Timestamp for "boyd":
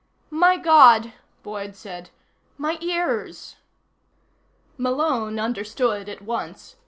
1.43-1.75